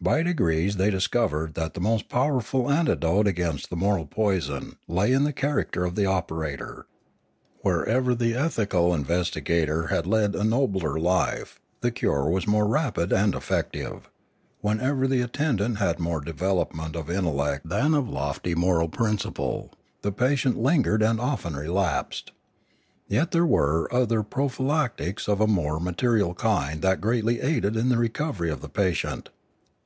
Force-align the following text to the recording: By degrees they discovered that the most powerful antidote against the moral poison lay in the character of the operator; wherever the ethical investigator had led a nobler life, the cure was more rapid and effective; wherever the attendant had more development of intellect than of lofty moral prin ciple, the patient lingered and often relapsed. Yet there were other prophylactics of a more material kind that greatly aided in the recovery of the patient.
By 0.00 0.22
degrees 0.22 0.76
they 0.76 0.90
discovered 0.90 1.54
that 1.54 1.74
the 1.74 1.80
most 1.80 2.08
powerful 2.08 2.70
antidote 2.70 3.26
against 3.26 3.68
the 3.68 3.74
moral 3.76 4.06
poison 4.06 4.76
lay 4.86 5.12
in 5.12 5.24
the 5.24 5.32
character 5.32 5.84
of 5.84 5.96
the 5.96 6.06
operator; 6.06 6.86
wherever 7.62 8.14
the 8.14 8.32
ethical 8.32 8.94
investigator 8.94 9.88
had 9.88 10.06
led 10.06 10.36
a 10.36 10.44
nobler 10.44 11.00
life, 11.00 11.58
the 11.80 11.90
cure 11.90 12.30
was 12.30 12.46
more 12.46 12.68
rapid 12.68 13.12
and 13.12 13.34
effective; 13.34 14.08
wherever 14.60 15.08
the 15.08 15.20
attendant 15.20 15.78
had 15.78 15.98
more 15.98 16.20
development 16.20 16.94
of 16.94 17.10
intellect 17.10 17.68
than 17.68 17.92
of 17.92 18.08
lofty 18.08 18.54
moral 18.54 18.88
prin 18.88 19.16
ciple, 19.16 19.72
the 20.02 20.12
patient 20.12 20.56
lingered 20.62 21.02
and 21.02 21.20
often 21.20 21.56
relapsed. 21.56 22.30
Yet 23.08 23.32
there 23.32 23.44
were 23.44 23.92
other 23.92 24.22
prophylactics 24.22 25.26
of 25.28 25.40
a 25.40 25.48
more 25.48 25.80
material 25.80 26.34
kind 26.34 26.82
that 26.82 27.00
greatly 27.00 27.40
aided 27.40 27.76
in 27.76 27.88
the 27.88 27.98
recovery 27.98 28.48
of 28.48 28.60
the 28.60 28.68
patient. 28.70 29.30